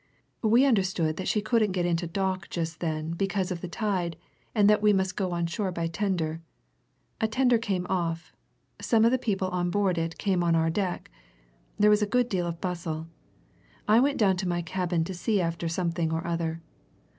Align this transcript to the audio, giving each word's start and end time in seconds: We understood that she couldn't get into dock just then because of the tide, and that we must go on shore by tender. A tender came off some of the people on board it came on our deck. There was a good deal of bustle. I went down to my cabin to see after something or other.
We 0.41 0.65
understood 0.65 1.17
that 1.17 1.27
she 1.27 1.43
couldn't 1.43 1.73
get 1.73 1.85
into 1.85 2.07
dock 2.07 2.49
just 2.49 2.79
then 2.79 3.11
because 3.11 3.51
of 3.51 3.61
the 3.61 3.67
tide, 3.67 4.17
and 4.55 4.67
that 4.67 4.81
we 4.81 4.93
must 4.93 5.15
go 5.15 5.31
on 5.31 5.45
shore 5.45 5.71
by 5.71 5.85
tender. 5.85 6.41
A 7.19 7.27
tender 7.27 7.59
came 7.59 7.85
off 7.87 8.33
some 8.81 9.05
of 9.05 9.11
the 9.11 9.19
people 9.19 9.49
on 9.49 9.69
board 9.69 9.99
it 9.99 10.17
came 10.17 10.43
on 10.43 10.55
our 10.55 10.71
deck. 10.71 11.11
There 11.77 11.91
was 11.91 12.01
a 12.01 12.07
good 12.07 12.29
deal 12.29 12.47
of 12.47 12.59
bustle. 12.59 13.05
I 13.87 13.99
went 13.99 14.17
down 14.17 14.37
to 14.37 14.47
my 14.49 14.63
cabin 14.63 15.03
to 15.03 15.13
see 15.13 15.39
after 15.39 15.67
something 15.67 16.11
or 16.11 16.25
other. 16.25 16.63